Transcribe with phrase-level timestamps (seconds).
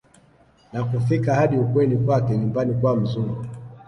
[0.73, 3.35] na kufika hadi ukweni kwake nyumbani kwa mzulu